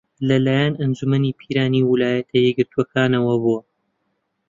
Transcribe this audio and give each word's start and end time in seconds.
لەلایەن 0.27 0.73
ئەنجوومەنی 0.79 1.37
پیرانی 1.39 1.81
ویلایەتە 1.89 2.37
یەکگرتووەکانەوە 2.45 3.33
بووە 3.43 3.59